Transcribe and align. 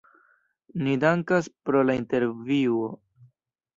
Ni 0.85 0.95
dankas 1.03 1.49
pro 1.69 1.83
la 1.91 1.99
intervjuo. 2.01 2.93